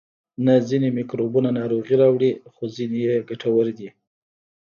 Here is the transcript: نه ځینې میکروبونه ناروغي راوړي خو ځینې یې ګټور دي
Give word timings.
نه 0.45 0.53
ځینې 0.69 0.89
میکروبونه 0.97 1.49
ناروغي 1.59 1.95
راوړي 2.01 2.31
خو 2.53 2.63
ځینې 2.75 2.97
یې 3.07 3.15
ګټور 3.29 3.65
دي 3.77 3.89